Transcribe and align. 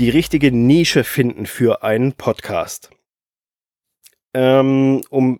die 0.00 0.08
richtige 0.08 0.50
Nische 0.50 1.04
finden 1.04 1.44
für 1.44 1.82
einen 1.82 2.14
Podcast. 2.14 2.88
Ähm, 4.32 5.02
um 5.10 5.38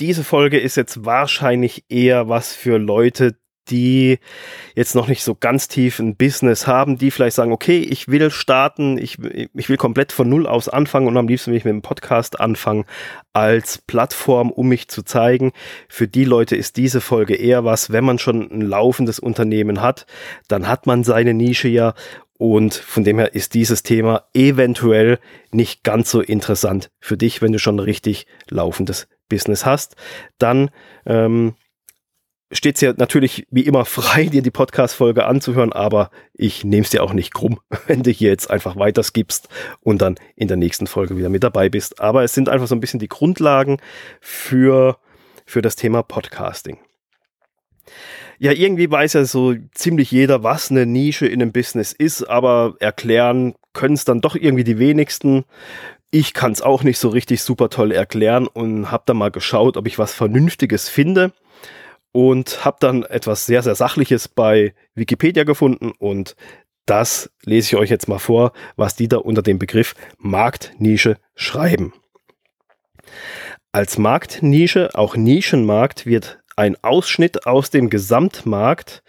diese 0.00 0.24
Folge 0.24 0.58
ist 0.58 0.76
jetzt 0.76 1.04
wahrscheinlich 1.04 1.84
eher 1.88 2.28
was 2.28 2.54
für 2.54 2.78
Leute, 2.78 3.36
die 3.68 4.18
jetzt 4.74 4.96
noch 4.96 5.06
nicht 5.06 5.22
so 5.22 5.36
ganz 5.36 5.68
tief 5.68 6.00
ein 6.00 6.16
Business 6.16 6.66
haben, 6.66 6.98
die 6.98 7.12
vielleicht 7.12 7.36
sagen, 7.36 7.52
okay, 7.52 7.78
ich 7.78 8.08
will 8.08 8.32
starten, 8.32 8.98
ich, 8.98 9.18
ich 9.54 9.68
will 9.68 9.76
komplett 9.76 10.10
von 10.10 10.28
Null 10.28 10.48
aus 10.48 10.68
anfangen 10.68 11.06
und 11.06 11.16
am 11.16 11.28
liebsten 11.28 11.52
will 11.52 11.58
ich 11.58 11.64
mit 11.64 11.72
dem 11.72 11.80
Podcast 11.80 12.40
anfangen 12.40 12.86
als 13.32 13.78
Plattform, 13.78 14.50
um 14.50 14.68
mich 14.68 14.88
zu 14.88 15.02
zeigen. 15.02 15.52
Für 15.88 16.08
die 16.08 16.24
Leute 16.24 16.56
ist 16.56 16.76
diese 16.76 17.00
Folge 17.00 17.36
eher 17.36 17.64
was, 17.64 17.92
wenn 17.92 18.04
man 18.04 18.18
schon 18.18 18.50
ein 18.50 18.60
laufendes 18.60 19.20
Unternehmen 19.20 19.80
hat, 19.80 20.06
dann 20.48 20.66
hat 20.66 20.86
man 20.86 21.04
seine 21.04 21.32
Nische 21.32 21.68
ja 21.68 21.94
und 22.38 22.74
von 22.74 23.04
dem 23.04 23.18
her 23.18 23.34
ist 23.34 23.54
dieses 23.54 23.82
Thema 23.82 24.24
eventuell 24.34 25.18
nicht 25.52 25.84
ganz 25.84 26.10
so 26.10 26.20
interessant 26.20 26.90
für 27.00 27.16
dich, 27.16 27.42
wenn 27.42 27.52
du 27.52 27.58
schon 27.58 27.78
richtig 27.78 28.26
laufendes 28.48 29.08
Business 29.28 29.64
hast. 29.64 29.96
Dann 30.38 30.70
ähm, 31.06 31.54
steht 32.50 32.76
es 32.76 32.80
ja 32.80 32.92
natürlich 32.96 33.46
wie 33.50 33.62
immer 33.62 33.84
frei, 33.84 34.26
dir 34.26 34.42
die 34.42 34.50
Podcast-Folge 34.50 35.26
anzuhören, 35.26 35.72
aber 35.72 36.10
ich 36.32 36.64
nehme 36.64 36.82
es 36.82 36.90
dir 36.90 37.02
auch 37.02 37.12
nicht 37.12 37.34
krumm, 37.34 37.60
wenn 37.86 38.02
du 38.02 38.10
hier 38.10 38.30
jetzt 38.30 38.50
einfach 38.50 38.76
weiter 38.76 39.02
skippst 39.02 39.48
und 39.80 40.02
dann 40.02 40.16
in 40.36 40.48
der 40.48 40.56
nächsten 40.56 40.86
Folge 40.86 41.16
wieder 41.16 41.28
mit 41.28 41.44
dabei 41.44 41.68
bist. 41.68 42.00
Aber 42.00 42.24
es 42.24 42.34
sind 42.34 42.48
einfach 42.48 42.66
so 42.66 42.74
ein 42.74 42.80
bisschen 42.80 43.00
die 43.00 43.08
Grundlagen 43.08 43.78
für, 44.20 44.98
für 45.46 45.62
das 45.62 45.76
Thema 45.76 46.02
Podcasting. 46.02 46.78
Ja, 48.38 48.52
irgendwie 48.52 48.90
weiß 48.90 49.14
ja 49.14 49.24
so 49.24 49.54
ziemlich 49.72 50.10
jeder, 50.10 50.42
was 50.42 50.70
eine 50.70 50.86
Nische 50.86 51.26
in 51.26 51.40
einem 51.40 51.52
Business 51.52 51.92
ist, 51.92 52.24
aber 52.24 52.74
erklären 52.80 53.54
können 53.72 53.94
es 53.94 54.04
dann 54.04 54.20
doch 54.20 54.36
irgendwie 54.36 54.64
die 54.64 54.78
wenigsten. 54.78 55.44
Ich 56.10 56.34
kann 56.34 56.52
es 56.52 56.62
auch 56.62 56.82
nicht 56.82 56.98
so 56.98 57.08
richtig 57.08 57.42
super 57.42 57.70
toll 57.70 57.92
erklären 57.92 58.46
und 58.46 58.90
habe 58.90 59.04
da 59.06 59.14
mal 59.14 59.30
geschaut, 59.30 59.76
ob 59.76 59.86
ich 59.86 59.98
was 59.98 60.14
Vernünftiges 60.14 60.88
finde 60.88 61.32
und 62.12 62.64
habe 62.64 62.76
dann 62.80 63.02
etwas 63.02 63.46
sehr, 63.46 63.62
sehr 63.62 63.74
Sachliches 63.74 64.28
bei 64.28 64.74
Wikipedia 64.94 65.44
gefunden 65.44 65.92
und 65.98 66.36
das 66.86 67.30
lese 67.44 67.68
ich 67.68 67.76
euch 67.76 67.90
jetzt 67.90 68.08
mal 68.08 68.18
vor, 68.18 68.52
was 68.76 68.94
die 68.94 69.08
da 69.08 69.16
unter 69.16 69.42
dem 69.42 69.58
Begriff 69.58 69.94
Marktnische 70.18 71.16
schreiben. 71.34 71.94
Als 73.72 73.98
Marktnische, 73.98 74.90
auch 74.94 75.16
Nischenmarkt, 75.16 76.06
wird 76.06 76.38
ein 76.56 76.76
Ausschnitt 76.82 77.46
aus 77.46 77.70
dem 77.70 77.90
Gesamtmarkt, 77.90 79.02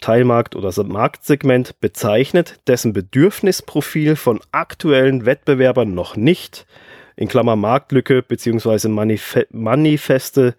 Teilmarkt 0.00 0.54
oder 0.54 0.72
Marktsegment 0.84 1.80
bezeichnet, 1.80 2.60
dessen 2.66 2.92
Bedürfnisprofil 2.92 4.16
von 4.16 4.40
aktuellen 4.52 5.26
Wettbewerbern 5.26 5.92
noch 5.92 6.16
nicht, 6.16 6.66
in 7.16 7.26
Klammer 7.26 7.56
Marktlücke 7.56 8.22
beziehungsweise 8.22 8.88
Manif 8.88 9.36
manifeste 9.50 10.54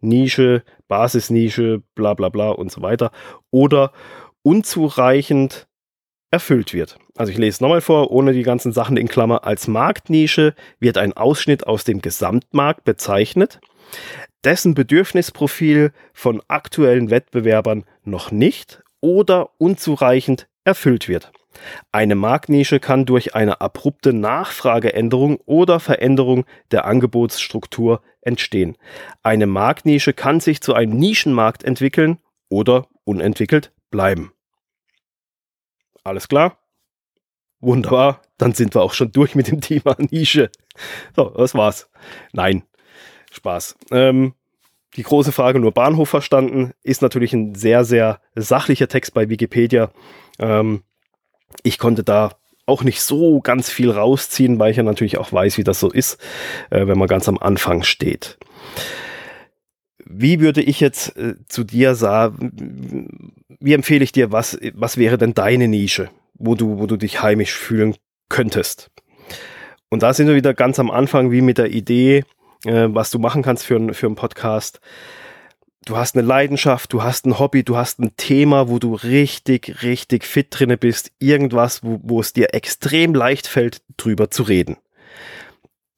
Nische 0.00 0.62
Basisnische, 0.88 1.82
bla 1.94 2.14
bla 2.14 2.28
bla 2.28 2.50
und 2.50 2.70
so 2.70 2.82
weiter, 2.82 3.10
oder 3.50 3.92
unzureichend 4.42 5.66
erfüllt 6.30 6.74
wird. 6.74 6.98
Also 7.16 7.32
ich 7.32 7.38
lese 7.38 7.56
es 7.56 7.60
nochmal 7.60 7.80
vor, 7.80 8.10
ohne 8.10 8.32
die 8.32 8.42
ganzen 8.42 8.72
Sachen 8.72 8.96
in 8.96 9.08
Klammer. 9.08 9.44
Als 9.44 9.68
Marktnische 9.68 10.54
wird 10.80 10.98
ein 10.98 11.12
Ausschnitt 11.12 11.66
aus 11.66 11.84
dem 11.84 12.00
Gesamtmarkt 12.00 12.84
bezeichnet, 12.84 13.60
dessen 14.44 14.74
Bedürfnisprofil 14.74 15.92
von 16.12 16.42
aktuellen 16.48 17.10
Wettbewerbern 17.10 17.84
noch 18.04 18.30
nicht 18.30 18.82
oder 19.00 19.50
unzureichend 19.58 20.48
erfüllt 20.64 21.08
wird. 21.08 21.32
Eine 21.92 22.14
Marktnische 22.14 22.80
kann 22.80 23.06
durch 23.06 23.34
eine 23.34 23.60
abrupte 23.60 24.12
Nachfrageänderung 24.12 25.38
oder 25.46 25.80
Veränderung 25.80 26.44
der 26.70 26.84
Angebotsstruktur 26.84 28.02
entstehen. 28.22 28.76
Eine 29.22 29.46
Marktnische 29.46 30.12
kann 30.12 30.40
sich 30.40 30.60
zu 30.60 30.74
einem 30.74 30.96
Nischenmarkt 30.96 31.62
entwickeln 31.62 32.18
oder 32.48 32.88
unentwickelt 33.04 33.72
bleiben. 33.90 34.32
Alles 36.02 36.28
klar? 36.28 36.58
Wunderbar, 37.60 38.20
dann 38.36 38.52
sind 38.52 38.74
wir 38.74 38.82
auch 38.82 38.92
schon 38.92 39.12
durch 39.12 39.34
mit 39.34 39.48
dem 39.48 39.60
Thema 39.60 39.96
Nische. 40.10 40.50
So, 41.16 41.30
das 41.30 41.54
war's. 41.54 41.88
Nein, 42.32 42.64
Spaß. 43.34 43.76
Ähm, 43.90 44.34
die 44.96 45.02
große 45.02 45.32
Frage 45.32 45.58
nur 45.58 45.72
Bahnhof 45.72 46.08
verstanden 46.08 46.72
ist 46.82 47.02
natürlich 47.02 47.32
ein 47.32 47.54
sehr, 47.54 47.84
sehr 47.84 48.20
sachlicher 48.34 48.88
Text 48.88 49.12
bei 49.14 49.28
Wikipedia. 49.28 49.90
Ähm, 50.38 50.82
ich 51.62 51.78
konnte 51.78 52.04
da 52.04 52.32
auch 52.66 52.82
nicht 52.82 53.02
so 53.02 53.40
ganz 53.40 53.68
viel 53.68 53.90
rausziehen, 53.90 54.58
weil 54.58 54.70
ich 54.70 54.76
ja 54.76 54.82
natürlich 54.82 55.18
auch 55.18 55.32
weiß, 55.32 55.58
wie 55.58 55.64
das 55.64 55.80
so 55.80 55.90
ist, 55.90 56.18
äh, 56.70 56.86
wenn 56.86 56.98
man 56.98 57.08
ganz 57.08 57.28
am 57.28 57.38
Anfang 57.38 57.82
steht. 57.82 58.38
Wie 60.04 60.40
würde 60.40 60.62
ich 60.62 60.80
jetzt 60.80 61.16
äh, 61.16 61.34
zu 61.48 61.64
dir 61.64 61.94
sagen, 61.94 63.34
wie 63.60 63.72
empfehle 63.72 64.04
ich 64.04 64.12
dir, 64.12 64.32
was, 64.32 64.58
was 64.74 64.96
wäre 64.96 65.18
denn 65.18 65.34
deine 65.34 65.68
Nische, 65.68 66.10
wo 66.34 66.54
du, 66.54 66.78
wo 66.78 66.86
du 66.86 66.96
dich 66.96 67.22
heimisch 67.22 67.52
fühlen 67.52 67.96
könntest? 68.28 68.90
Und 69.90 70.02
da 70.02 70.12
sind 70.12 70.26
wir 70.26 70.34
wieder 70.34 70.54
ganz 70.54 70.78
am 70.78 70.90
Anfang, 70.90 71.30
wie 71.30 71.40
mit 71.40 71.58
der 71.58 71.70
Idee, 71.70 72.24
äh, 72.64 72.88
was 72.94 73.10
du 73.10 73.18
machen 73.18 73.42
kannst 73.42 73.64
für, 73.64 73.94
für 73.94 74.06
einen 74.06 74.16
Podcast 74.16 74.80
du 75.84 75.96
hast 75.96 76.16
eine 76.16 76.26
Leidenschaft, 76.26 76.92
du 76.92 77.02
hast 77.02 77.26
ein 77.26 77.38
Hobby, 77.38 77.62
du 77.62 77.76
hast 77.76 77.98
ein 77.98 78.16
Thema, 78.16 78.68
wo 78.68 78.78
du 78.78 78.94
richtig, 78.94 79.82
richtig 79.82 80.24
fit 80.24 80.48
drinne 80.50 80.76
bist, 80.76 81.12
irgendwas, 81.18 81.82
wo, 81.84 82.00
wo 82.02 82.20
es 82.20 82.32
dir 82.32 82.54
extrem 82.54 83.14
leicht 83.14 83.46
fällt, 83.46 83.82
drüber 83.96 84.30
zu 84.30 84.44
reden. 84.44 84.76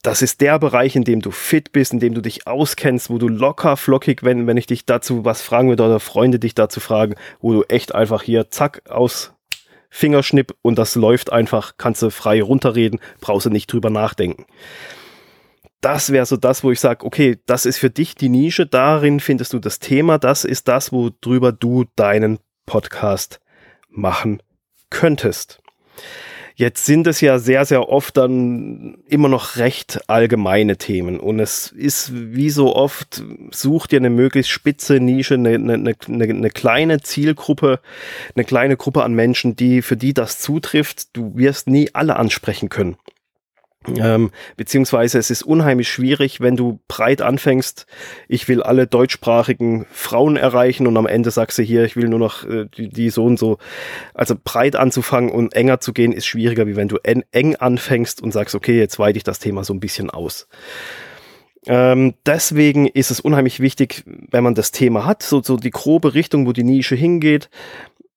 Das 0.03 0.23
ist 0.23 0.41
der 0.41 0.59
Bereich, 0.59 0.95
in 0.95 1.03
dem 1.03 1.21
du 1.21 1.33
fit 1.33 1.73
bist, 1.73 1.93
in 1.93 1.99
dem 1.99 2.15
du 2.15 2.21
dich 2.21 2.47
auskennst, 2.47 3.11
wo 3.11 3.19
du 3.19 3.29
locker, 3.29 3.77
flockig, 3.77 4.23
wenn, 4.23 4.47
wenn 4.47 4.57
ich 4.57 4.67
dich 4.67 4.87
dazu 4.87 5.25
was 5.25 5.43
fragen 5.43 5.69
würde 5.69 5.85
oder 5.85 5.99
Freunde 5.99 6.39
dich 6.39 6.55
dazu 6.55 6.79
fragen, 6.79 7.17
wo 7.41 7.53
du 7.53 7.63
echt 7.65 7.95
einfach 7.95 8.23
hier 8.23 8.51
zack 8.51 8.83
aus 8.89 9.33
Fingerschnipp 9.91 10.55
und 10.63 10.79
das 10.79 10.95
läuft 10.95 11.33
einfach, 11.33 11.75
kannst 11.77 12.03
du 12.03 12.11
frei 12.11 12.43
runterreden, 12.43 13.01
brauchst 13.21 13.47
du 13.47 13.51
nicht 13.51 13.73
drüber 13.73 13.91
nachdenken 13.91 14.47
das 15.81 16.11
wäre 16.11 16.27
so 16.27 16.37
das, 16.37 16.65
wo 16.65 16.71
ich 16.71 16.81
sage, 16.81 17.05
okay, 17.05 17.39
das 17.47 17.67
ist 17.67 17.79
für 17.79 17.91
dich 17.91 18.15
die 18.15 18.29
Nische, 18.29 18.67
darin 18.67 19.21
findest 19.21 19.53
du 19.53 19.59
das 19.59 19.79
Thema, 19.79 20.19
das 20.19 20.45
ist 20.45 20.69
das, 20.69 20.93
worüber 20.93 21.53
du 21.53 21.85
deinen 21.97 22.39
Podcast 22.65 23.41
machen 23.89 24.43
könntest. 24.91 25.61
Jetzt 26.59 26.87
sind 26.87 27.07
es 27.07 27.21
ja 27.21 27.39
sehr, 27.39 27.67
sehr 27.67 27.91
oft 27.91 28.17
dann 28.17 28.97
immer 29.07 29.29
noch 29.29 29.57
recht 29.57 30.01
allgemeine 30.07 30.79
Themen. 30.79 31.21
Und 31.21 31.39
es 31.39 31.71
ist 31.71 32.13
wie 32.15 32.49
so 32.49 32.75
oft, 32.75 33.23
such 33.51 33.87
dir 33.87 33.99
eine 33.99 34.09
möglichst 34.09 34.51
spitze 34.51 34.99
Nische, 34.99 35.35
eine, 35.35 35.51
eine, 35.51 35.75
eine, 35.75 35.95
eine 36.25 36.51
kleine 36.51 37.03
Zielgruppe, 37.03 37.81
eine 38.35 38.45
kleine 38.47 38.79
Gruppe 38.79 39.05
an 39.05 39.13
Menschen, 39.13 39.55
die, 39.55 39.83
für 39.83 39.99
die 39.99 40.15
das 40.15 40.39
zutrifft. 40.39 41.15
Du 41.15 41.37
wirst 41.37 41.69
nie 41.69 41.91
alle 41.93 42.17
ansprechen 42.17 42.71
können. 42.71 42.97
Ähm, 43.95 44.31
beziehungsweise 44.57 45.19
es 45.19 45.31
ist 45.31 45.43
unheimlich 45.43 45.89
schwierig, 45.89 46.41
wenn 46.41 46.57
du 46.57 46.81
breit 46.89 47.23
anfängst, 47.23 47.87
ich 48.29 48.49
will 48.49 48.63
alle 48.63 48.87
deutschsprachigen 48.87 49.87
Frauen 49.93 50.37
erreichen 50.37 50.87
und 50.87 50.97
am 50.97 51.07
Ende 51.07 51.31
sagst 51.31 51.59
du 51.59 51.63
hier, 51.63 51.85
ich 51.85 51.97
will 51.97 52.09
nur 52.09 52.19
noch 52.19 52.45
äh, 52.45 52.67
die, 52.77 52.89
die, 52.89 53.11
so 53.11 53.25
und 53.25 53.39
so. 53.39 53.59
Also 54.15 54.35
breit 54.43 54.77
anzufangen 54.77 55.31
und 55.31 55.55
enger 55.55 55.81
zu 55.81 55.93
gehen 55.93 56.13
ist 56.13 56.27
schwieriger, 56.27 56.67
wie 56.67 56.77
wenn 56.77 56.89
du 56.89 56.99
en 57.03 57.25
eng 57.33 57.57
anfängst 57.57 58.23
und 58.23 58.33
sagst, 58.33 58.55
okay, 58.55 58.79
jetzt 58.79 58.99
weite 58.99 59.19
ich 59.19 59.25
das 59.25 59.39
Thema 59.39 59.65
so 59.65 59.73
ein 59.73 59.81
bisschen 59.81 60.11
aus. 60.11 60.49
Ähm, 61.69 62.15
deswegen 62.25 62.87
ist 62.87 63.11
es 63.11 63.19
unheimlich 63.19 63.59
wichtig, 63.59 64.05
wenn 64.07 64.45
man 64.45 64.55
das 64.55 64.71
Thema 64.71 65.05
hat, 65.05 65.23
so, 65.23 65.43
so 65.43 65.57
die 65.57 65.71
grobe 65.71 66.15
Richtung, 66.15 66.47
wo 66.47 66.53
die 66.53 66.63
Nische 66.63 66.95
hingeht, 66.95 67.51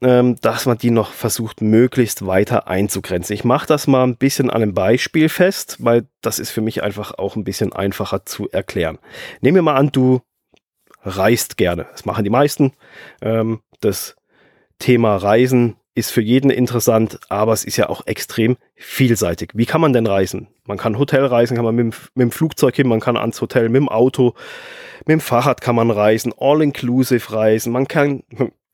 ähm, 0.01 0.37
dass 0.41 0.65
man 0.65 0.77
die 0.77 0.91
noch 0.91 1.11
versucht, 1.11 1.61
möglichst 1.61 2.25
weiter 2.25 2.67
einzugrenzen. 2.67 3.33
Ich 3.33 3.43
mache 3.43 3.67
das 3.67 3.87
mal 3.87 4.03
ein 4.03 4.15
bisschen 4.15 4.49
an 4.49 4.61
einem 4.61 4.73
Beispiel 4.73 5.29
fest, 5.29 5.77
weil 5.79 6.07
das 6.21 6.39
ist 6.39 6.51
für 6.51 6.61
mich 6.61 6.83
einfach 6.83 7.17
auch 7.17 7.35
ein 7.35 7.43
bisschen 7.43 7.73
einfacher 7.73 8.25
zu 8.25 8.49
erklären. 8.49 8.99
Nehmen 9.41 9.55
wir 9.55 9.61
mal 9.61 9.75
an, 9.75 9.91
du 9.91 10.21
reist 11.03 11.57
gerne. 11.57 11.87
Das 11.91 12.05
machen 12.05 12.23
die 12.23 12.29
meisten. 12.29 12.73
Ähm, 13.21 13.61
das 13.81 14.15
Thema 14.79 15.17
Reisen 15.17 15.75
ist 15.95 16.11
für 16.11 16.21
jeden 16.21 16.49
interessant, 16.49 17.19
aber 17.27 17.51
es 17.51 17.65
ist 17.65 17.75
ja 17.75 17.89
auch 17.89 18.07
extrem 18.07 18.55
vielseitig. 18.75 19.51
Wie 19.53 19.65
kann 19.65 19.81
man 19.81 19.91
denn 19.91 20.07
reisen? 20.07 20.47
Man 20.65 20.77
kann 20.77 20.97
Hotel 20.97 21.25
reisen, 21.25 21.55
kann 21.55 21.65
man 21.65 21.75
mit 21.75 21.83
dem, 21.83 21.99
mit 22.15 22.23
dem 22.23 22.31
Flugzeug 22.31 22.75
hin, 22.75 22.87
man 22.87 23.01
kann 23.01 23.17
ans 23.17 23.41
Hotel 23.41 23.67
mit 23.67 23.81
dem 23.81 23.89
Auto, 23.89 24.33
mit 24.99 25.09
dem 25.09 25.19
Fahrrad 25.19 25.59
kann 25.59 25.75
man 25.75 25.91
reisen, 25.91 26.33
all-inclusive 26.37 27.33
reisen, 27.33 27.73
man 27.73 27.87
kann 27.87 28.23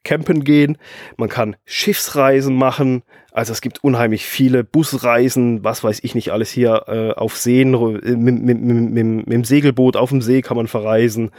campen 0.05 0.45
gehen, 0.45 0.77
man 1.17 1.27
kann 1.27 1.57
Schiffsreisen 1.65 2.55
machen, 2.55 3.03
also 3.33 3.51
es 3.51 3.59
gibt 3.59 3.83
unheimlich 3.83 4.25
viele 4.25 4.63
Busreisen, 4.63 5.61
was 5.65 5.83
weiß 5.83 5.99
ich 6.03 6.15
nicht 6.15 6.31
alles 6.31 6.49
hier 6.49 6.85
äh, 6.87 7.11
auf 7.11 7.35
Seen, 7.35 7.73
äh, 7.73 8.15
mit, 8.15 8.41
mit, 8.41 8.61
mit, 8.61 8.95
mit, 9.05 9.33
dem 9.33 9.43
Segelboot 9.43 9.97
auf 9.97 10.09
dem 10.09 10.21
See 10.21 10.41
kann 10.41 10.55
man 10.55 10.67
verreisen. 10.67 11.31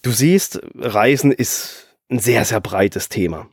Du 0.00 0.10
siehst, 0.10 0.62
Reisen 0.74 1.32
ist 1.32 1.94
ein 2.10 2.18
sehr, 2.18 2.46
sehr 2.46 2.60
breites 2.60 3.10
Thema. 3.10 3.48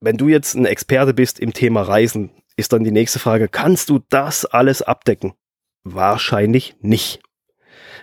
wenn 0.00 0.16
du 0.16 0.26
jetzt 0.26 0.54
ein 0.54 0.66
Experte 0.66 1.14
bist 1.14 1.38
im 1.38 1.52
Thema 1.52 1.82
Reisen, 1.82 2.30
ist 2.56 2.72
dann 2.72 2.82
die 2.82 2.90
nächste 2.90 3.20
Frage, 3.20 3.48
kannst 3.48 3.88
du 3.88 4.00
das 4.08 4.44
alles 4.44 4.82
abdecken? 4.82 5.34
Wahrscheinlich 5.84 6.74
nicht. 6.80 7.22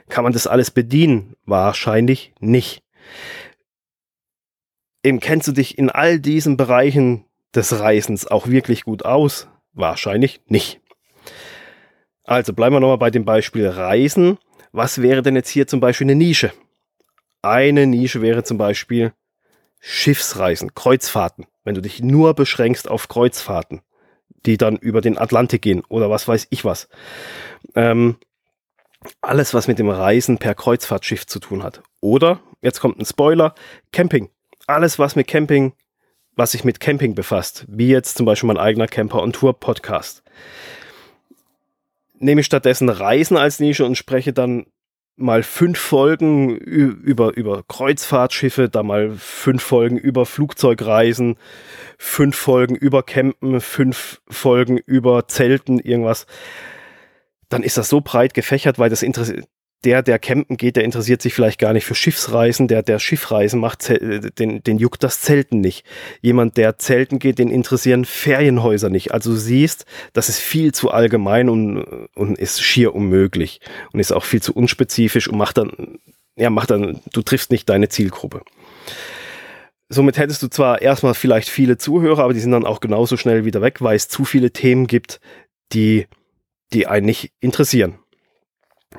Kann 0.08 0.24
man 0.24 0.34
das 0.34 0.48
alles 0.48 0.72
bedienen? 0.72 1.36
Wahrscheinlich 1.46 2.34
nicht. 2.40 2.84
Eben 5.04 5.20
kennst 5.20 5.48
du 5.48 5.52
dich 5.52 5.78
in 5.78 5.90
all 5.90 6.20
diesen 6.20 6.58
Bereichen 6.58 7.26
des 7.56 7.80
Reisens 7.80 8.28
auch 8.28 8.48
wirklich 8.48 8.84
gut 8.84 9.06
aus? 9.06 9.48
Wahrscheinlich 9.74 10.42
nicht. 10.48 10.82
Also 12.24 12.54
bleiben 12.54 12.76
wir 12.76 12.80
nochmal 12.80 12.98
bei 12.98 13.12
dem 13.12 13.26
Beispiel 13.26 13.68
Reisen. 13.68 14.38
Was 14.72 15.02
wäre 15.02 15.22
denn 15.22 15.36
jetzt 15.36 15.50
hier 15.50 15.68
zum 15.68 15.80
Beispiel 15.80 16.06
eine 16.06 16.16
Nische? 16.16 16.52
Eine 17.42 17.88
Nische 17.88 18.22
wäre 18.22 18.44
zum 18.44 18.58
Beispiel 18.58 19.14
Schiffsreisen, 19.80 20.76
Kreuzfahrten. 20.76 21.48
Wenn 21.64 21.76
du 21.76 21.82
dich 21.82 22.02
nur 22.02 22.34
beschränkst 22.34 22.90
auf 22.90 23.08
Kreuzfahrten, 23.08 23.82
die 24.46 24.58
dann 24.58 24.76
über 24.76 25.02
den 25.02 25.18
Atlantik 25.18 25.62
gehen 25.62 25.84
oder 25.88 26.10
was 26.10 26.28
weiß 26.28 26.48
ich 26.50 26.66
was. 26.66 26.90
Ähm, 27.76 28.18
alles, 29.22 29.54
was 29.54 29.68
mit 29.68 29.80
dem 29.80 29.90
Reisen 29.90 30.38
per 30.38 30.56
Kreuzfahrtschiff 30.56 31.26
zu 31.26 31.40
tun 31.40 31.64
hat. 31.64 31.82
Oder, 32.02 32.42
jetzt 32.62 32.82
kommt 32.82 33.00
ein 33.00 33.06
Spoiler, 33.06 33.56
Camping. 33.92 34.30
Alles, 34.70 35.00
was 35.00 35.16
mit 35.16 35.26
Camping, 35.26 35.74
was 36.36 36.52
sich 36.52 36.64
mit 36.64 36.80
Camping 36.80 37.16
befasst, 37.16 37.66
wie 37.68 37.88
jetzt 37.88 38.18
zum 38.18 38.28
Beispiel 38.28 38.46
mein 38.46 38.60
eigener 38.60 38.86
Camper- 38.86 39.24
und 39.24 39.34
Tour-Podcast. 39.34 40.22
Nehme 42.20 42.42
ich 42.42 42.46
stattdessen 42.46 42.88
Reisen 42.88 43.36
als 43.36 43.60
Nische 43.60 43.84
und 43.84 43.98
spreche 43.98 44.32
dann 44.32 44.68
mal 45.16 45.42
fünf 45.42 45.80
Folgen 45.80 46.56
über, 46.56 47.36
über 47.36 47.64
Kreuzfahrtschiffe, 47.68 48.70
da 48.70 48.84
mal 48.84 49.10
fünf 49.18 49.64
Folgen 49.64 49.98
über 49.98 50.28
Flugzeugreisen, 50.28 51.38
fünf 51.98 52.38
Folgen 52.38 52.76
über 52.76 53.02
Campen, 53.02 53.62
fünf 53.62 54.22
Folgen 54.30 54.78
über 54.78 55.28
Zelten, 55.28 55.80
irgendwas. 55.80 56.28
Dann 57.50 57.64
ist 57.64 57.78
das 57.78 57.90
so 57.90 58.02
breit 58.02 58.36
gefächert, 58.36 58.78
weil 58.78 58.92
das 58.92 59.02
interessiert, 59.02 59.48
der, 59.86 60.02
der 60.04 60.20
campen 60.20 60.58
geht, 60.58 60.76
der 60.76 60.84
interessiert 60.84 61.22
sich 61.22 61.34
vielleicht 61.34 61.60
gar 61.60 61.72
nicht 61.72 61.86
für 61.86 61.96
Schiffsreisen, 61.96 62.68
der, 62.68 62.84
der 62.84 63.00
Schiffreisen 63.00 63.60
macht, 63.60 63.90
den, 63.90 64.62
den 64.62 64.78
juckt 64.78 65.04
das 65.04 65.22
Zelten 65.22 65.62
nicht. 65.62 65.86
Jemand, 66.22 66.58
der 66.58 66.78
Zelten 66.78 67.18
geht, 67.18 67.40
den 67.40 67.50
interessieren 67.50 68.04
Ferienhäuser 68.04 68.90
nicht. 68.90 69.14
Also 69.14 69.32
du 69.32 69.38
siehst, 69.38 69.86
das 70.12 70.28
ist 70.28 70.40
viel 70.40 70.74
zu 70.74 70.92
allgemein 70.92 71.48
und, 71.48 72.08
und 72.16 72.38
ist 72.38 72.62
schier 72.62 72.94
unmöglich 72.94 73.62
und 73.94 74.02
ist 74.02 74.12
auch 74.12 74.26
viel 74.26 74.42
zu 74.42 74.54
unspezifisch 74.54 75.30
und 75.30 75.38
macht 75.38 75.58
dann, 75.58 76.00
ja, 76.36 76.50
macht 76.50 76.72
dann, 76.72 77.00
du 77.14 77.22
triffst 77.22 77.52
nicht 77.52 77.70
deine 77.70 77.88
Zielgruppe. 77.88 78.42
Somit 79.88 80.18
hättest 80.18 80.44
du 80.44 80.50
zwar 80.50 80.82
erstmal 80.82 81.14
vielleicht 81.14 81.50
viele 81.50 81.78
Zuhörer, 81.78 82.24
aber 82.24 82.34
die 82.34 82.42
sind 82.42 82.52
dann 82.52 82.66
auch 82.66 82.82
genauso 82.82 83.16
schnell 83.16 83.46
wieder 83.46 83.62
weg, 83.62 83.82
weil 83.82 83.96
es 83.96 84.10
zu 84.10 84.26
viele 84.26 84.52
Themen 84.52 84.88
gibt, 84.88 85.22
die, 85.72 86.06
die 86.74 86.86
einen 86.86 87.06
nicht 87.06 87.32
interessieren. 87.40 87.98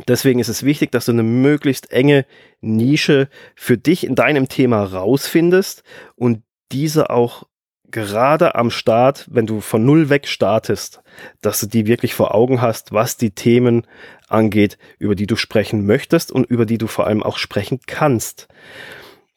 Deswegen 0.06 0.38
ist 0.38 0.48
es 0.48 0.62
wichtig, 0.62 0.92
dass 0.92 1.06
du 1.06 1.12
eine 1.12 1.22
möglichst 1.22 1.90
enge 1.90 2.24
Nische 2.60 3.28
für 3.56 3.76
dich 3.76 4.04
in 4.04 4.14
deinem 4.14 4.48
Thema 4.48 4.84
rausfindest 4.84 5.82
und 6.14 6.42
diese 6.70 7.10
auch 7.10 7.44
gerade 7.90 8.54
am 8.54 8.70
Start, 8.70 9.26
wenn 9.30 9.46
du 9.46 9.60
von 9.60 9.84
Null 9.84 10.08
weg 10.08 10.28
startest, 10.28 11.02
dass 11.40 11.60
du 11.60 11.66
die 11.66 11.86
wirklich 11.86 12.14
vor 12.14 12.34
Augen 12.34 12.60
hast, 12.60 12.92
was 12.92 13.16
die 13.16 13.32
Themen 13.32 13.86
angeht, 14.28 14.78
über 14.98 15.16
die 15.16 15.26
du 15.26 15.36
sprechen 15.36 15.84
möchtest 15.86 16.30
und 16.30 16.44
über 16.44 16.66
die 16.66 16.78
du 16.78 16.86
vor 16.86 17.06
allem 17.06 17.22
auch 17.22 17.36
sprechen 17.38 17.80
kannst. 17.86 18.48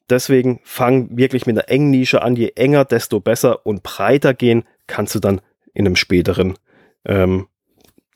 Deswegen 0.09 0.59
fang 0.63 1.17
wirklich 1.17 1.45
mit 1.45 1.57
einer 1.57 1.69
engen 1.69 1.89
Nische 1.89 2.21
an. 2.21 2.35
Je 2.35 2.51
enger, 2.55 2.85
desto 2.85 3.19
besser 3.19 3.65
und 3.65 3.83
breiter 3.83 4.33
gehen 4.33 4.63
kannst 4.85 5.15
du 5.15 5.19
dann 5.19 5.41
in 5.73 5.87
einem 5.87 5.95
späteren 5.95 6.55
ähm, 7.05 7.47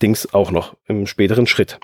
Dings 0.02 0.34
auch 0.34 0.52
noch, 0.52 0.76
im 0.86 1.08
späteren 1.08 1.48
Schritt. 1.48 1.80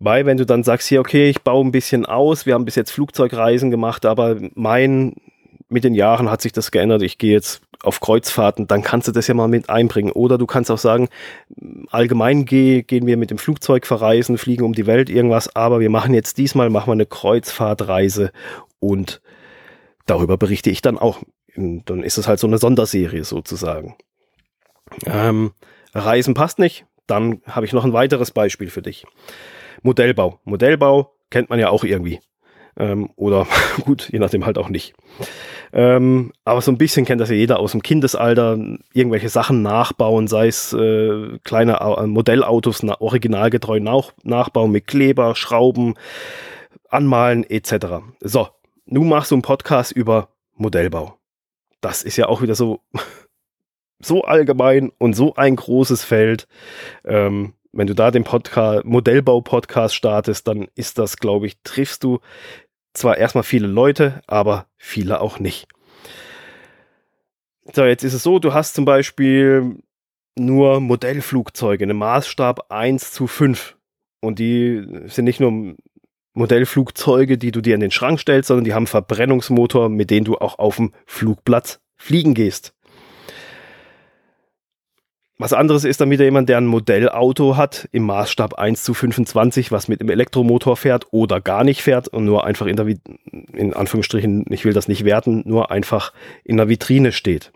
Weil 0.00 0.26
wenn 0.26 0.36
du 0.36 0.46
dann 0.46 0.62
sagst, 0.62 0.88
hier, 0.88 1.00
okay, 1.00 1.28
ich 1.28 1.42
baue 1.42 1.64
ein 1.64 1.72
bisschen 1.72 2.06
aus, 2.06 2.46
wir 2.46 2.54
haben 2.54 2.64
bis 2.64 2.76
jetzt 2.76 2.92
Flugzeugreisen 2.92 3.70
gemacht, 3.70 4.06
aber 4.06 4.36
mein, 4.54 5.14
mit 5.68 5.84
den 5.84 5.94
Jahren 5.94 6.30
hat 6.30 6.40
sich 6.40 6.52
das 6.52 6.70
geändert, 6.70 7.02
ich 7.02 7.18
gehe 7.18 7.32
jetzt 7.32 7.62
auf 7.82 8.00
Kreuzfahrten, 8.00 8.66
dann 8.66 8.82
kannst 8.82 9.08
du 9.08 9.12
das 9.12 9.26
ja 9.26 9.34
mal 9.34 9.48
mit 9.48 9.70
einbringen. 9.70 10.12
Oder 10.12 10.38
du 10.38 10.46
kannst 10.46 10.70
auch 10.70 10.78
sagen, 10.78 11.08
allgemein 11.90 12.44
geh, 12.44 12.82
gehen 12.82 13.06
wir 13.06 13.16
mit 13.16 13.30
dem 13.30 13.38
Flugzeug 13.38 13.86
verreisen, 13.86 14.38
fliegen 14.38 14.64
um 14.64 14.72
die 14.72 14.86
Welt, 14.86 15.10
irgendwas, 15.10 15.54
aber 15.54 15.80
wir 15.80 15.90
machen 15.90 16.14
jetzt 16.14 16.38
diesmal, 16.38 16.70
machen 16.70 16.88
wir 16.88 16.92
eine 16.92 17.06
Kreuzfahrtreise 17.06 18.32
und 18.80 19.20
darüber 20.06 20.36
berichte 20.36 20.70
ich 20.70 20.82
dann 20.82 20.98
auch. 20.98 21.20
Dann 21.56 22.02
ist 22.04 22.18
es 22.18 22.28
halt 22.28 22.38
so 22.38 22.46
eine 22.46 22.58
Sonderserie 22.58 23.24
sozusagen. 23.24 23.96
Ähm, 25.06 25.52
Reisen 25.92 26.34
passt 26.34 26.58
nicht, 26.58 26.86
dann 27.08 27.40
habe 27.46 27.66
ich 27.66 27.72
noch 27.72 27.84
ein 27.84 27.92
weiteres 27.92 28.30
Beispiel 28.30 28.70
für 28.70 28.82
dich. 28.82 29.06
Modellbau. 29.82 30.40
Modellbau 30.44 31.14
kennt 31.30 31.50
man 31.50 31.58
ja 31.58 31.70
auch 31.70 31.84
irgendwie. 31.84 32.20
Ähm, 32.76 33.10
oder 33.16 33.46
gut, 33.84 34.08
je 34.12 34.18
nachdem 34.18 34.46
halt 34.46 34.58
auch 34.58 34.68
nicht. 34.68 34.94
Ähm, 35.72 36.32
aber 36.44 36.60
so 36.60 36.70
ein 36.70 36.78
bisschen 36.78 37.04
kennt 37.04 37.20
das 37.20 37.28
ja 37.28 37.34
jeder 37.34 37.58
aus 37.58 37.72
dem 37.72 37.82
Kindesalter. 37.82 38.58
Irgendwelche 38.92 39.28
Sachen 39.28 39.62
nachbauen, 39.62 40.28
sei 40.28 40.46
es 40.46 40.72
äh, 40.72 41.38
kleine 41.44 41.80
äh, 41.80 42.06
Modellautos 42.06 42.82
na, 42.82 43.00
originalgetreu 43.00 43.80
nach, 43.80 44.12
nachbauen 44.22 44.70
mit 44.70 44.86
Kleber, 44.86 45.34
Schrauben, 45.34 45.94
anmalen 46.88 47.44
etc. 47.48 47.86
So, 48.20 48.48
nun 48.86 49.08
machst 49.08 49.30
du 49.30 49.34
einen 49.34 49.42
Podcast 49.42 49.92
über 49.92 50.28
Modellbau. 50.54 51.18
Das 51.80 52.02
ist 52.02 52.16
ja 52.16 52.26
auch 52.26 52.42
wieder 52.42 52.54
so, 52.54 52.80
so 54.00 54.22
allgemein 54.22 54.90
und 54.98 55.14
so 55.14 55.34
ein 55.34 55.56
großes 55.56 56.04
Feld. 56.04 56.46
Ähm, 57.04 57.54
wenn 57.72 57.86
du 57.86 57.94
da 57.94 58.10
den 58.10 58.24
Podcast, 58.24 58.84
Modellbau-Podcast 58.84 59.94
startest, 59.94 60.48
dann 60.48 60.68
ist 60.74 60.98
das, 60.98 61.18
glaube 61.18 61.46
ich, 61.46 61.58
triffst 61.62 62.02
du 62.04 62.20
zwar 62.94 63.16
erstmal 63.18 63.44
viele 63.44 63.66
Leute, 63.66 64.20
aber 64.26 64.66
viele 64.76 65.20
auch 65.20 65.38
nicht. 65.38 65.68
So, 67.72 67.84
jetzt 67.84 68.04
ist 68.04 68.14
es 68.14 68.22
so, 68.22 68.38
du 68.38 68.54
hast 68.54 68.74
zum 68.74 68.84
Beispiel 68.84 69.76
nur 70.38 70.80
Modellflugzeuge, 70.80 71.84
eine 71.84 71.94
Maßstab 71.94 72.70
1 72.70 73.12
zu 73.12 73.26
5. 73.26 73.76
Und 74.20 74.38
die 74.38 74.84
sind 75.06 75.26
nicht 75.26 75.40
nur 75.40 75.76
Modellflugzeuge, 76.34 77.36
die 77.36 77.50
du 77.50 77.60
dir 77.60 77.74
in 77.74 77.80
den 77.80 77.90
Schrank 77.90 78.20
stellst, 78.20 78.48
sondern 78.48 78.64
die 78.64 78.74
haben 78.74 78.86
Verbrennungsmotor, 78.86 79.88
mit 79.88 80.10
denen 80.10 80.24
du 80.24 80.38
auch 80.38 80.58
auf 80.58 80.76
dem 80.76 80.92
Flugplatz 81.06 81.80
fliegen 81.96 82.34
gehst. 82.34 82.74
Was 85.40 85.52
anderes 85.52 85.84
ist 85.84 86.00
dann 86.00 86.10
wieder 86.10 86.24
jemand, 86.24 86.48
der 86.48 86.58
ein 86.58 86.66
Modellauto 86.66 87.56
hat 87.56 87.88
im 87.92 88.02
Maßstab 88.02 88.54
1 88.54 88.82
zu 88.82 88.92
25, 88.92 89.70
was 89.70 89.86
mit 89.86 90.00
dem 90.00 90.10
Elektromotor 90.10 90.76
fährt 90.76 91.06
oder 91.12 91.40
gar 91.40 91.62
nicht 91.62 91.80
fährt 91.80 92.08
und 92.08 92.24
nur 92.24 92.44
einfach 92.44 92.66
in 92.66 92.74
der, 92.74 92.86
in 93.52 93.72
Anführungsstrichen, 93.72 94.46
ich 94.50 94.64
will 94.64 94.72
das 94.72 94.88
nicht 94.88 95.04
werten, 95.04 95.44
nur 95.46 95.70
einfach 95.70 96.12
in 96.42 96.56
der 96.56 96.68
Vitrine 96.68 97.12
steht. 97.12 97.52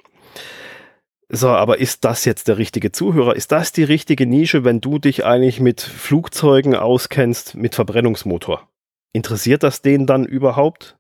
So, 1.29 1.49
aber 1.49 1.79
ist 1.79 2.05
das 2.05 2.25
jetzt 2.25 2.47
der 2.47 2.57
richtige 2.57 2.93
Zuhörer? 2.93 3.35
Ist 3.35 3.51
das 3.51 3.73
die 3.73 3.85
richtige 3.85 4.27
Nische, 4.27 4.65
wenn 4.65 4.81
du 4.81 4.99
dich 4.99 5.25
eigentlich 5.25 5.59
mit 5.59 5.81
Flugzeugen 5.81 6.77
auskennst, 6.77 7.57
mit 7.57 7.75
Verbrennungsmotor? 7.75 8.69
Interessiert 9.13 9.65
das 9.65 9.83
den 9.83 10.07
dann 10.07 10.25
überhaupt, 10.25 10.99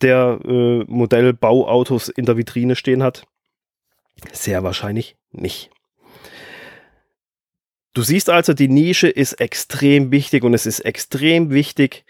der 0.00 0.38
äh, 0.44 0.84
Modellbauautos 0.86 2.08
in 2.08 2.24
der 2.24 2.38
Vitrine 2.38 2.74
stehen 2.74 3.02
hat? 3.02 3.26
Sehr 4.32 4.62
wahrscheinlich 4.62 5.16
nicht. 5.36 5.70
Du 7.94 8.02
siehst 8.02 8.28
also, 8.28 8.52
die 8.52 8.68
Nische 8.68 9.08
ist 9.08 9.40
extrem 9.40 10.10
wichtig 10.10 10.44
und 10.44 10.52
es 10.52 10.66
ist 10.66 10.80
extrem 10.80 11.50
wichtig, 11.50 12.04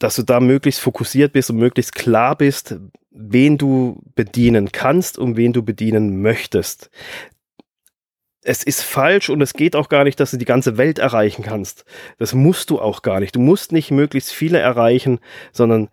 dass 0.00 0.16
du 0.16 0.22
da 0.22 0.40
möglichst 0.40 0.80
fokussiert 0.80 1.32
bist 1.32 1.50
und 1.50 1.58
möglichst 1.58 1.94
klar 1.94 2.36
bist, 2.36 2.76
wen 3.10 3.58
du 3.58 4.02
bedienen 4.14 4.72
kannst 4.72 5.18
und 5.18 5.36
wen 5.36 5.52
du 5.52 5.62
bedienen 5.62 6.22
möchtest. 6.22 6.90
Es 8.42 8.62
ist 8.62 8.82
falsch 8.82 9.28
und 9.28 9.40
es 9.42 9.52
geht 9.52 9.76
auch 9.76 9.90
gar 9.90 10.04
nicht, 10.04 10.18
dass 10.18 10.30
du 10.30 10.38
die 10.38 10.46
ganze 10.46 10.78
Welt 10.78 10.98
erreichen 10.98 11.44
kannst. 11.44 11.84
Das 12.18 12.34
musst 12.34 12.70
du 12.70 12.80
auch 12.80 13.02
gar 13.02 13.20
nicht. 13.20 13.36
Du 13.36 13.40
musst 13.40 13.70
nicht 13.70 13.90
möglichst 13.90 14.32
viele 14.32 14.58
erreichen, 14.58 15.20
sondern 15.52 15.90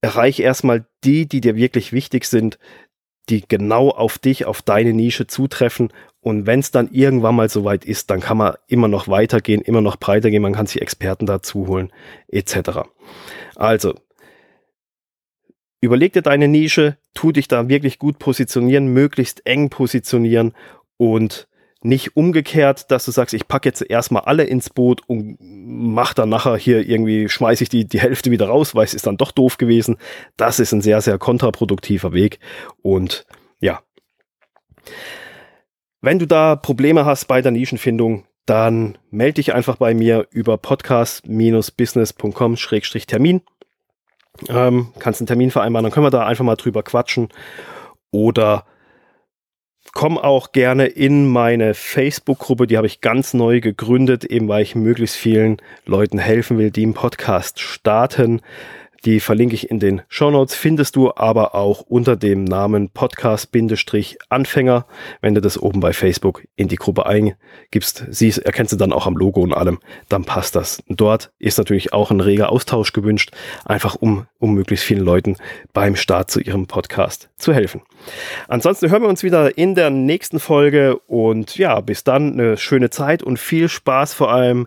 erreiche 0.00 0.44
erstmal 0.44 0.86
die, 1.02 1.26
die 1.26 1.40
dir 1.40 1.56
wirklich 1.56 1.92
wichtig 1.92 2.26
sind, 2.26 2.58
die 3.28 3.46
genau 3.46 3.88
auf 3.90 4.18
dich, 4.18 4.44
auf 4.44 4.62
deine 4.62 4.92
Nische 4.92 5.26
zutreffen. 5.26 5.92
Und 6.20 6.46
wenn 6.46 6.60
es 6.60 6.70
dann 6.70 6.90
irgendwann 6.90 7.36
mal 7.36 7.48
soweit 7.48 7.84
ist, 7.84 8.10
dann 8.10 8.20
kann 8.20 8.38
man 8.38 8.54
immer 8.66 8.88
noch 8.88 9.08
weitergehen, 9.08 9.60
immer 9.60 9.80
noch 9.80 9.96
breiter 9.96 10.30
gehen, 10.30 10.42
man 10.42 10.54
kann 10.54 10.66
sich 10.66 10.80
Experten 10.80 11.26
dazu 11.26 11.66
holen, 11.66 11.92
etc. 12.28 12.80
Also, 13.56 13.94
überleg 15.80 16.12
dir 16.12 16.22
deine 16.22 16.48
Nische, 16.48 16.96
tu 17.12 17.32
dich 17.32 17.48
da 17.48 17.68
wirklich 17.68 17.98
gut 17.98 18.18
positionieren, 18.18 18.88
möglichst 18.88 19.46
eng 19.46 19.68
positionieren 19.68 20.52
und 20.96 21.46
nicht 21.84 22.16
umgekehrt, 22.16 22.90
dass 22.90 23.04
du 23.04 23.10
sagst, 23.10 23.34
ich 23.34 23.46
packe 23.46 23.68
jetzt 23.68 23.82
erstmal 23.82 24.22
alle 24.22 24.44
ins 24.44 24.70
Boot 24.70 25.02
und 25.06 25.36
mach 25.38 26.14
dann 26.14 26.30
nachher 26.30 26.56
hier 26.56 26.88
irgendwie, 26.88 27.28
schmeiße 27.28 27.62
ich 27.62 27.68
die, 27.68 27.86
die 27.86 28.00
Hälfte 28.00 28.30
wieder 28.30 28.48
raus, 28.48 28.74
weil 28.74 28.84
es 28.84 28.94
ist 28.94 29.06
dann 29.06 29.18
doch 29.18 29.32
doof 29.32 29.58
gewesen. 29.58 29.98
Das 30.38 30.60
ist 30.60 30.72
ein 30.72 30.80
sehr, 30.80 31.02
sehr 31.02 31.18
kontraproduktiver 31.18 32.14
Weg. 32.14 32.38
Und 32.80 33.26
ja. 33.60 33.82
Wenn 36.00 36.18
du 36.18 36.26
da 36.26 36.56
Probleme 36.56 37.04
hast 37.04 37.26
bei 37.26 37.42
der 37.42 37.52
Nischenfindung, 37.52 38.24
dann 38.46 38.96
melde 39.10 39.34
dich 39.34 39.52
einfach 39.52 39.76
bei 39.76 39.92
mir 39.92 40.26
über 40.30 40.56
podcast-business.com-termin. 40.56 43.42
Ähm, 44.48 44.88
kannst 44.98 45.20
einen 45.20 45.26
Termin 45.26 45.50
vereinbaren, 45.50 45.84
dann 45.84 45.92
können 45.92 46.06
wir 46.06 46.10
da 46.10 46.26
einfach 46.26 46.46
mal 46.46 46.56
drüber 46.56 46.82
quatschen. 46.82 47.28
Oder 48.10 48.64
komm 49.92 50.18
auch 50.18 50.52
gerne 50.52 50.86
in 50.86 51.28
meine 51.28 51.74
Facebook-Gruppe, 51.74 52.66
die 52.66 52.76
habe 52.76 52.86
ich 52.86 53.00
ganz 53.00 53.34
neu 53.34 53.60
gegründet, 53.60 54.24
eben 54.24 54.48
weil 54.48 54.62
ich 54.62 54.74
möglichst 54.74 55.16
vielen 55.16 55.58
Leuten 55.86 56.18
helfen 56.18 56.58
will, 56.58 56.70
die 56.70 56.82
im 56.82 56.94
Podcast 56.94 57.60
starten. 57.60 58.40
Die 59.04 59.20
verlinke 59.20 59.54
ich 59.54 59.70
in 59.70 59.80
den 59.80 60.00
Show 60.08 60.30
Notes, 60.30 60.54
findest 60.54 60.96
du 60.96 61.12
aber 61.14 61.54
auch 61.54 61.82
unter 61.82 62.16
dem 62.16 62.44
Namen 62.44 62.88
Podcast-Anfänger. 62.88 64.86
Wenn 65.20 65.34
du 65.34 65.42
das 65.42 65.58
oben 65.58 65.80
bei 65.80 65.92
Facebook 65.92 66.42
in 66.56 66.68
die 66.68 66.76
Gruppe 66.76 67.04
eingibst, 67.04 68.06
siehst, 68.08 68.38
erkennst 68.38 68.72
du 68.72 68.78
dann 68.78 68.94
auch 68.94 69.06
am 69.06 69.18
Logo 69.18 69.42
und 69.42 69.52
allem, 69.52 69.78
dann 70.08 70.24
passt 70.24 70.56
das. 70.56 70.82
Dort 70.88 71.32
ist 71.38 71.58
natürlich 71.58 71.92
auch 71.92 72.10
ein 72.10 72.20
reger 72.20 72.50
Austausch 72.50 72.94
gewünscht, 72.94 73.32
einfach 73.66 73.94
um, 73.94 74.26
um 74.38 74.54
möglichst 74.54 74.86
vielen 74.86 75.04
Leuten 75.04 75.36
beim 75.74 75.96
Start 75.96 76.30
zu 76.30 76.40
ihrem 76.40 76.66
Podcast 76.66 77.28
zu 77.36 77.52
helfen. 77.52 77.82
Ansonsten 78.48 78.90
hören 78.90 79.02
wir 79.02 79.10
uns 79.10 79.22
wieder 79.22 79.58
in 79.58 79.74
der 79.74 79.90
nächsten 79.90 80.40
Folge 80.40 80.96
und 80.96 81.58
ja, 81.58 81.78
bis 81.82 82.04
dann 82.04 82.32
eine 82.32 82.56
schöne 82.56 82.88
Zeit 82.88 83.22
und 83.22 83.38
viel 83.38 83.68
Spaß 83.68 84.14
vor 84.14 84.32
allem 84.32 84.66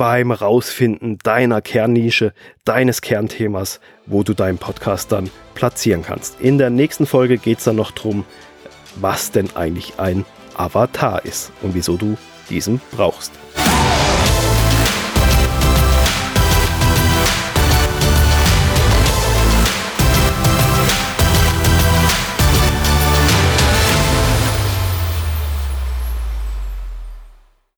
beim 0.00 0.30
Rausfinden 0.32 1.18
deiner 1.18 1.60
Kernnische, 1.60 2.32
deines 2.64 3.02
Kernthemas, 3.02 3.80
wo 4.06 4.22
du 4.22 4.32
deinen 4.32 4.56
Podcast 4.56 5.12
dann 5.12 5.28
platzieren 5.54 6.02
kannst. 6.02 6.40
In 6.40 6.56
der 6.56 6.70
nächsten 6.70 7.04
Folge 7.04 7.36
geht 7.36 7.58
es 7.58 7.64
dann 7.64 7.76
noch 7.76 7.90
darum, 7.90 8.24
was 8.96 9.30
denn 9.30 9.54
eigentlich 9.56 9.98
ein 9.98 10.24
Avatar 10.54 11.26
ist 11.26 11.52
und 11.60 11.74
wieso 11.74 11.98
du 11.98 12.16
diesen 12.48 12.80
brauchst. 12.92 13.32